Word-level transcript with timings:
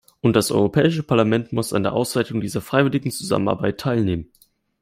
Und 0.19 0.35
das 0.35 0.49
Europäische 0.49 1.03
Parlament 1.03 1.53
muss 1.53 1.73
an 1.73 1.83
der 1.83 1.93
Auswertung 1.93 2.41
dieser 2.41 2.59
freiwilligen 2.61 3.11
Zusammenarbeit 3.11 3.79
teilnehmen. 3.79 4.31